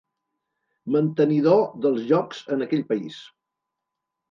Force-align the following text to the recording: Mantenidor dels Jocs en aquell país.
Mantenidor 0.95 1.61
dels 1.85 2.01
Jocs 2.15 2.41
en 2.57 2.69
aquell 2.69 2.85
país. 2.95 3.23